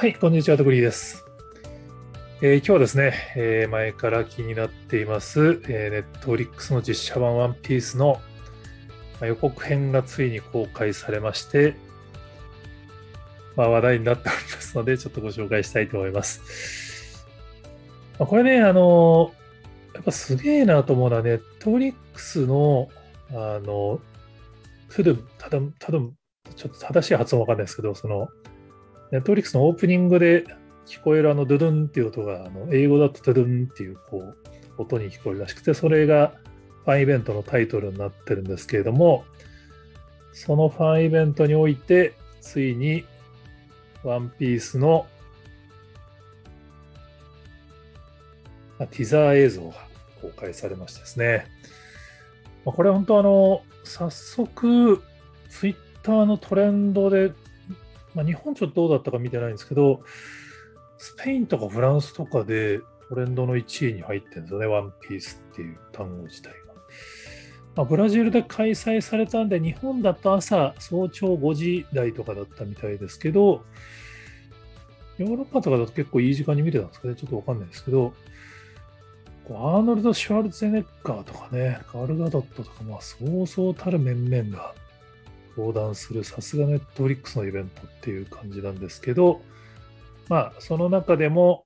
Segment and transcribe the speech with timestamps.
[0.00, 1.24] はい、こんにちは、とくりです。
[2.40, 8.20] えー今日はですね、えー前から気になっています、えー、Netflix の実写版ワンピースの
[9.20, 11.74] 予告編がついに公開されまして、
[13.56, 17.26] まあ、話題になっておりますので、ちょっとご紹介したいと思います。
[18.20, 19.32] まあ、これね、あの
[19.96, 22.88] やっぱすげえなと思うのは、Netflix の、
[23.30, 24.00] あの、
[24.90, 25.98] トゥドゥム、ただ、ただ、
[26.54, 28.28] ちょっと正しい発音わかんないですけど、その、
[29.10, 30.44] ネットフリックスのオープニングで
[30.86, 36.32] 聞こえるあのドゥドゥンっていう音が、あの英語だとドゥドゥンっていうこう音に聞こえるらしくて、それが
[36.84, 39.24] ファンイベントのタイトルになってるんですけれども、
[40.32, 43.04] そのファンイベントにおいて、ついに
[44.04, 45.06] ワンピースの
[48.78, 49.74] まあティザー映像が
[50.22, 51.46] 公開されましてですね。
[52.64, 55.02] これ本当あの、早速、
[55.48, 57.32] ツイッターのトレンドで
[58.14, 60.02] まあ、日本ちょっとどうだったか見てないんですけど、
[60.96, 66.56] スペインとかフランスとかでトレンドの1位に入ってるんですよね、ワンピースっていう単語自体が。
[67.76, 73.64] まあ、ブラジルで開催されたんで、日本だと朝、早朝5時台とかだったみたいですけど、
[75.18, 78.12] ヨーロッパとかだと結構いい時間に見てたんですかね、ちょっとわかんないですけど、
[79.50, 84.74] アーノルド・シュワルツェネッガーとかね、ガルガドットとか、まあ、そうそうたる面々が
[85.58, 89.42] 横断するさすがネットフリックスのイベントっていう感じなんですけど、
[90.28, 91.64] まあ、その中でも、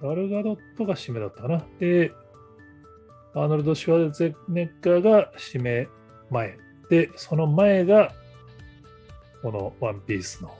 [0.00, 1.64] ガルガドットが締めだったかな。
[1.80, 2.12] で、
[3.34, 5.88] アーノルド・シュワルツェネッガーが締め
[6.30, 6.56] 前。
[6.88, 8.12] で、その前が、
[9.42, 10.56] このワンピースの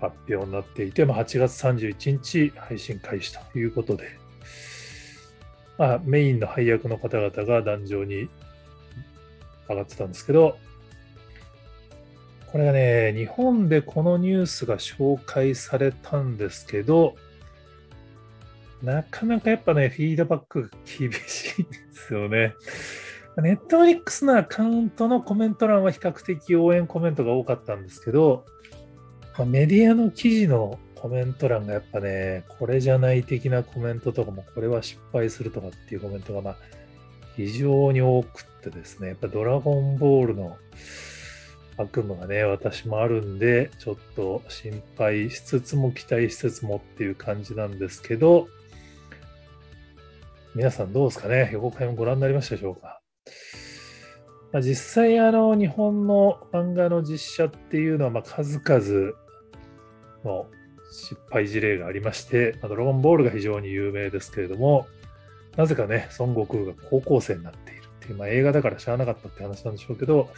[0.00, 4.04] 発表になっていて、まあ、8月31日配信開始ということで、
[5.78, 8.28] まあ、メインの配役の方々が壇上に
[9.68, 10.56] 上がってたんですけど、
[12.52, 17.16] これがね、日本でこのニュースが紹介されたんですけど、
[18.82, 20.68] なかなかやっぱね、フィードバックが
[20.98, 22.54] 厳しいんですよね。
[23.38, 28.44] ネットフリックスのアカウントのコメント欄は比較的応援コメントが多かったんですけど、
[29.46, 36.56] メディアの記事のコメント欄がやっぱね、これじゃない的なコメントとかも、これは失敗するとかっていうコメントがまあ
[37.34, 40.58] 非常に多くってですね、やっぱドラゴンボールの
[41.76, 48.48] 悪夢がね、私もあるんで、ちょっと心配しつつも期待しつつもっていう感じなんですけど、
[50.54, 51.50] 皆さんどうですかね？
[51.52, 53.00] 予告編ご覧になりましたでしょうか、
[54.52, 59.12] まあ、実際、あの、日本の漫画の実写っていうのは、まあ、数々
[60.24, 60.46] の
[60.92, 64.86] 失敗事例がありまして、まあドラゴンボールが非常に有名ですけれども、
[65.56, 70.28] なぜかね、孫悟空が高校生になっているっていう、まあ、映画だから知らなかったって話なんでしょうけど、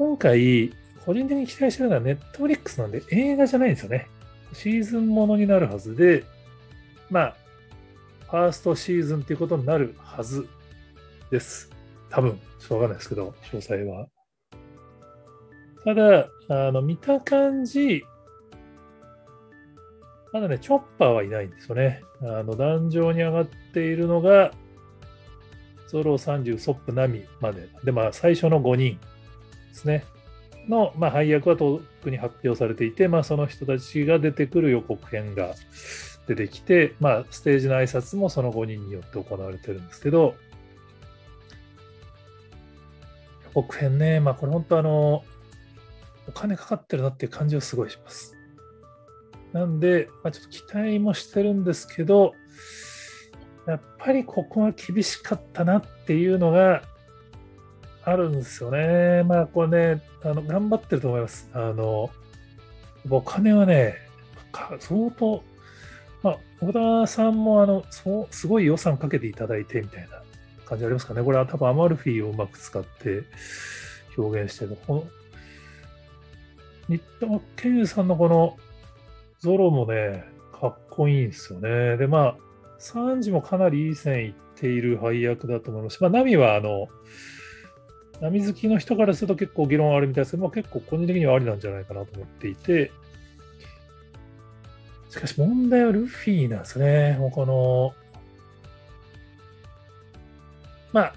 [0.00, 0.72] 今回、
[1.04, 4.08] 個人的に期待してるのはネットフリックスなんで映画じゃないんですよね。
[4.54, 6.24] シーズンものになるはずで、
[7.10, 7.36] まあ、
[8.30, 10.48] ファーストシーズンっていうことになるはず
[11.30, 11.68] です。
[12.08, 14.06] 多分、ちょっとわかんないですけど、詳細は。
[15.84, 18.02] ただ、あの、見た感じ、
[20.32, 22.02] まだね、チョッパーはいないんですよね。
[22.22, 24.52] あの、壇上に上がっているのが、
[25.88, 27.68] ゾロ、サンジ、ウソップ、ナミまで。
[27.84, 28.98] で、まあ、最初の5人
[29.70, 30.04] ですね。
[30.68, 35.54] の、まあ、配役は特に発表されていて、まあ、その人たちが出てくる予告編が
[36.26, 40.34] 出てきて、まあ、ステージの挨拶もその5人によって行われてるんですけど、
[43.44, 45.24] 予告編ね、まあ、これ本当あの、
[46.28, 48.36] お金かかってるなっていう感じはすごいします。
[49.52, 52.34] なんで、まあ、ちょっと期待もしてるんですけど、
[53.66, 56.82] やっぱりここは厳しかったなっていうのが
[58.04, 59.22] あるんですよね。
[59.24, 61.48] まあこれね、あの頑張ってると思います。
[61.52, 62.10] あの、
[63.08, 63.96] お金はね、
[64.78, 65.42] 相当、
[66.22, 70.22] まあ、小田さんもあのそうすごい予算かけていただいてみたいな
[70.66, 71.22] 感じありますかね。
[71.22, 73.24] これは多分アマルフィをうまく使って
[74.16, 74.76] 表現してる。
[74.86, 75.04] この
[76.88, 78.56] 新田真剣佑さんのこの
[79.38, 80.24] ゾロもね、
[80.60, 81.96] かっこいいんですよね。
[81.96, 82.36] で、まあ、
[82.78, 86.88] サンジもかなりいい線いっている配役だと思いますし、まあ、ナミはあの、
[88.20, 92.90] 波好きの人からすると結構議論あるみたいですけど、まあ、結構個人的にはありなんじゃないかなと思っていて、
[95.08, 97.16] しかし問題はルフィなんですね。
[97.18, 97.94] もうこの、
[100.92, 101.14] まあ、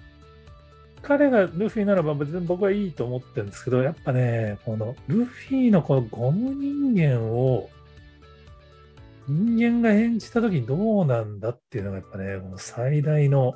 [1.01, 7.69] 彼がルフィならば別に僕はいいと思ってるんですけど、やっぱね、このルフィのこのゴム人間を
[9.27, 13.53] 人間が演じた時にどうなんだっていうのがやっぱね、この最大の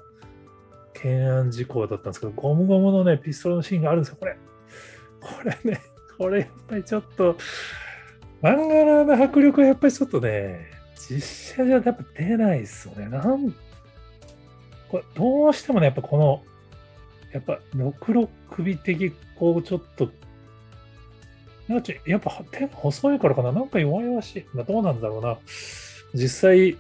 [0.98, 4.38] 懸案事項だったんですけど、ゴムゴムのね、ピストルのシーンがあるんですよ、これ。
[5.22, 5.82] これね、
[6.18, 7.38] これやっぱりちょっと、
[8.42, 10.72] 漫画の迫力はやっぱりちょっとね、
[11.10, 13.08] 実写じゃやっぱ出ないですよね。
[13.08, 13.54] なん
[14.90, 16.44] これどうしてもね、やっぱこの、
[17.34, 20.10] やっぱ、六六首的、こう、ちょっと、
[21.68, 24.46] なんかやっぱ手が細いからかななんか弱々しい。
[24.54, 25.38] まあ、どうなんだろうな。
[26.14, 26.78] 実際、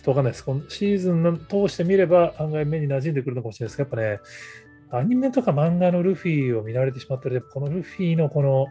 [0.00, 0.44] っとわかんないです。
[0.44, 8.66] このシーズンの通してみれば案外目に馴染んでくるのかもしれないですけど、やっぱね、アニメとか漫画のルフィを見慣れてしまったら、このルフィのこの、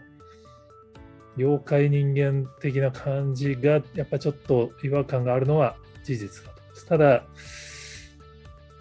[1.37, 6.85] 妖怪人間的な感じが、やっぱちょっと違和感があるのは事実だと思います。
[6.87, 7.23] ただ、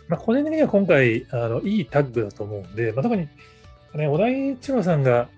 [0.08, 3.28] まあ、個人的には今回、あのいいタッグだと思うんで、まあ、特に、
[3.94, 5.28] ね、小田井一郎さんが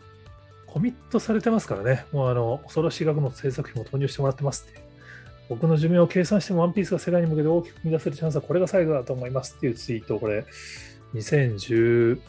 [0.66, 4.89] コミットされてますからね、もうあの恐ろしい額の制作費も投入してもらってますって。
[5.50, 10.46] 僕の寿命を計算してもワンピースが世界に向けて大きく生み出せるチャンスはこれが最後だと思いますっていうツイートをこれ、
[11.14, 12.20] 2016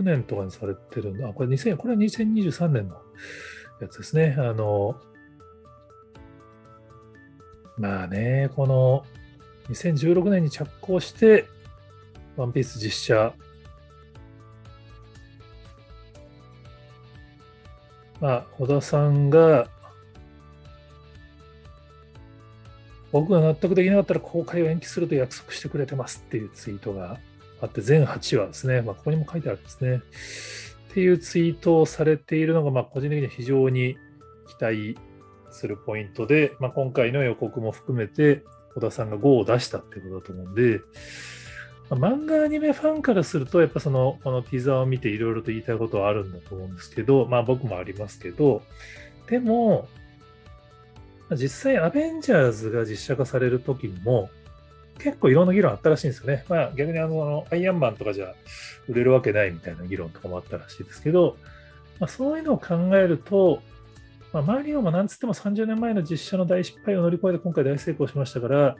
[0.00, 1.28] 年とかにされてるんだ。
[1.34, 2.96] これ2000、これは2023年の
[3.82, 4.36] やつですね。
[4.38, 4.98] あの、
[7.76, 9.04] まあね、この
[9.68, 11.44] 2016年に着工して、
[12.38, 13.34] ワンピース実写、
[18.18, 19.68] まあ、小田さんが、
[23.12, 27.18] 僕が納得できなかったら公開を延期すると約束してくれてますっていうツイートが
[27.60, 28.82] あって、全8話ですね。
[28.82, 30.02] まあ、ここにも書いてあるんですね。
[30.90, 33.96] っていうツイートをされているのが、ま、個人的には非常に
[34.58, 34.98] 期待
[35.50, 38.42] するポイントで、まあ、今回の予告も含めて、
[38.74, 40.80] 小田さんが5を出したってことだと思うんで、
[41.90, 48.62] まあ、漫画アニメファンからすると、やっぱその、このティザーを見ていろいろと言いたいことはあるんだと思うんですけど、まあ僕もありますけど、
[49.28, 49.88] でも、
[51.36, 54.30] 実際アベンジャーズが実写化される時にも、
[54.98, 56.44] 結構いろんな議論あったらしいんですよね。
[56.48, 58.34] まあ逆にあの、アイアンマンとかじゃ
[58.88, 61.36] 売れるわけないみたいな議論とかもあったらしいですけど、
[62.00, 63.62] まあ、そういうのを考えると、
[64.32, 68.76] まあ、マリオもなんつっても30年前の実写の大失敗を乗り越えて今回大成功しましたから、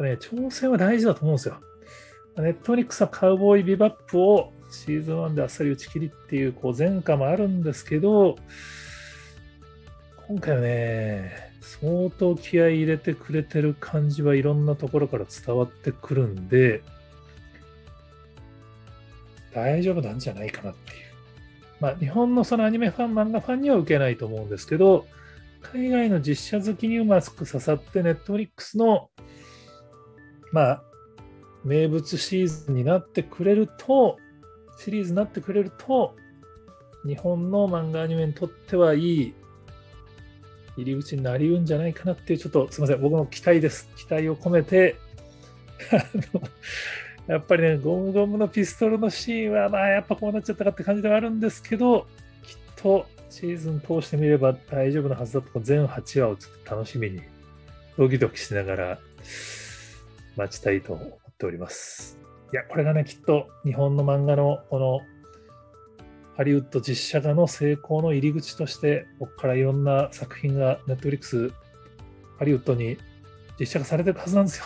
[0.00, 1.56] ね、挑戦は大事だと思うんですよ。
[2.38, 8.36] ネットリックスはカウボーイビバップをシーズン1であっさり打ち切りっていうこう前科もあるんですけど、
[10.28, 11.32] 今回はね、
[11.62, 16.82] 相当気合い入れてくれてる感じはいろんなところから伝わってくるんで、
[19.54, 20.98] 大丈夫なんじゃないかなっていう。
[21.80, 25.06] まあ、日本のそのアニメファン、漫画ファンには受けないと思うんですけど、
[25.62, 29.08] 海外の実写好きにうまく刺さって、ネットフリックスの、
[30.52, 30.82] まあ、
[31.64, 34.18] 名物シーズンになってくれると、
[34.76, 36.14] シリーズになってくれると、
[37.06, 39.34] 日本の漫画アニメにとってはいい
[40.78, 43.88] 入り口になりうんじゃないかなっていう、ちょっとすみません、僕の期待です。
[43.96, 44.96] 期待を込めて、
[47.26, 52.06] やっぱりね、ゴムゴムのピストルのシーンは、まあ、やっぱこうなっちゃったかって感じではあるんですけど、
[52.42, 57.20] きっとシーズン通してみれば大丈夫なはずだと、全8話をちょっと楽しみに、
[57.96, 58.98] ドキドキしながら
[60.36, 62.18] 待ちたいと思っております。
[62.52, 65.00] いや、これがね、きっと日本の漫画のこの
[66.38, 71.50] ハリウッド実写化の成功の入り口として、ここからいろんな作品がネットフリックス、
[72.38, 72.96] ハリウッドに
[73.58, 74.64] 実写化されてるはずなんですよ。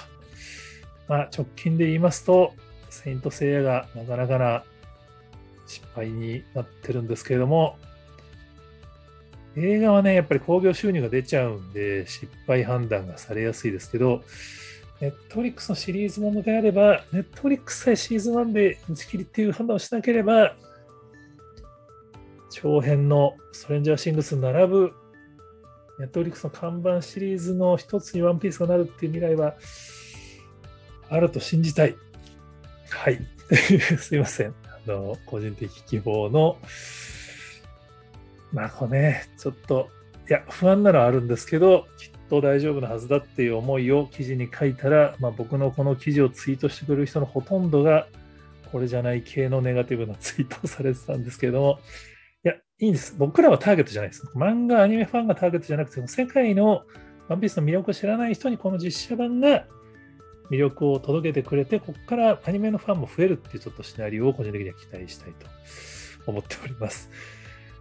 [1.09, 2.53] まあ、直近で言いますと、
[2.91, 4.65] セイント・セイヤがなかなかな
[5.67, 7.79] 失敗になってるんですけれども、
[9.57, 14.23] 映画はね、やっぱり興行収入が出ちゃうんで、失敗判断がされやすいですけど、
[15.01, 20.55] ネットフリックスのシリーズものであれば、ネットフリックスさえシーズン1で打ち切りっていう判断をしなければ、
[22.53, 24.93] 長編のストレンジャーシングスに並ぶ、
[25.99, 29.55] ネットフリックスの看板シリーズの一つにワンピースがなるっていう未来は、
[31.09, 31.97] あると信じたい。
[32.91, 33.21] はい。
[33.99, 34.55] すいません。
[34.65, 36.59] あの、個人的希望の、
[38.53, 39.89] まあ、こうね、ちょっと、
[40.29, 48.09] いや、不安なのはあるんですけど、きっと大丈夫なはずだっていう思いを記事に書いたら、まあ、僕のこの記事をツイートしてくれる人のほとんどが、
[48.71, 51.81] これじゃない系のネガティブなツイートをされてたんですけども、
[52.83, 53.15] いいんです。
[53.17, 54.27] 僕らはターゲットじゃないです。
[54.35, 56.83] 漫画、アニメファンがターゲットじゃなくて、世界の
[57.29, 59.67] ワンピースの魅力を知らない人にこの実写版が
[60.51, 65.47] 魅力を届けてくれて、ここからアニメのファンも増えるっていうちょっとシナリオを個人的には期待したいと
[66.27, 67.09] 思っております。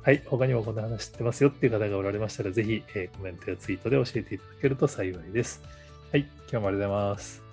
[0.03, 5.63] はい、他にもこんな話知ってますよっていう方がおられましたら、ぜひ、え、コメントやツイートで教えていただけると幸いです。
[6.11, 7.50] はい、今日もありがとうございます。